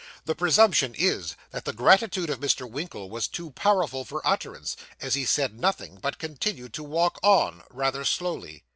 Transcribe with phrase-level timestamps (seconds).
[0.25, 2.67] The presumption is, that the gratitude of Mr.
[2.67, 7.61] Winkle was too powerful for utterance, as he said nothing, but continued to walk on
[7.69, 8.63] rather slowly.